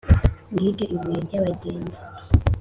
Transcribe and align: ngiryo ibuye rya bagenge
ngiryo 0.53 0.85
ibuye 0.95 1.19
rya 1.25 1.39
bagenge 1.45 1.97